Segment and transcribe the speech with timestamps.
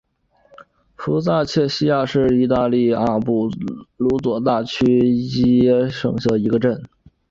[0.95, 3.51] 福萨切西亚是意大利阿布
[3.97, 4.83] 鲁佐大区
[5.27, 6.81] 基耶蒂省的一个镇。